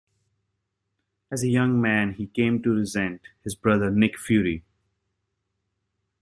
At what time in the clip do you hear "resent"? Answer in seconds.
2.73-3.21